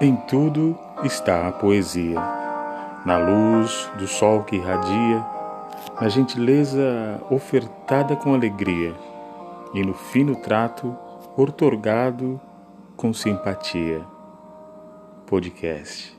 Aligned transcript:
Em 0.00 0.14
tudo 0.14 0.78
está 1.04 1.48
a 1.48 1.52
poesia, 1.52 2.20
na 3.04 3.18
luz 3.18 3.90
do 3.98 4.06
sol 4.06 4.44
que 4.44 4.56
irradia, 4.56 5.24
na 6.00 6.08
gentileza 6.08 7.20
ofertada 7.30 8.16
com 8.16 8.34
alegria 8.34 8.94
e 9.74 9.82
no 9.82 9.94
fino 9.94 10.36
trato 10.36 10.96
otorgado 11.36 12.40
com 12.96 13.12
simpatia. 13.12 14.02
Podcast 15.26 16.17